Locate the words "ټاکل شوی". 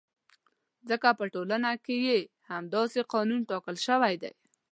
3.49-4.15